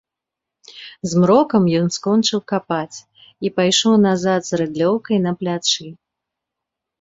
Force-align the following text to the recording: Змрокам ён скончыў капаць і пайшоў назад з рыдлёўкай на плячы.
Змрокам 1.11 1.67
ён 1.79 1.87
скончыў 1.97 2.39
капаць 2.51 2.97
і 3.47 3.51
пайшоў 3.59 3.95
назад 4.07 4.39
з 4.49 4.61
рыдлёўкай 4.63 5.17
на 5.27 5.31
плячы. 5.43 5.87